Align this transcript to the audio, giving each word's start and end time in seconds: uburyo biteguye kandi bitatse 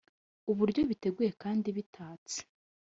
uburyo 0.51 0.81
biteguye 0.89 1.31
kandi 1.41 1.67
bitatse 1.77 2.37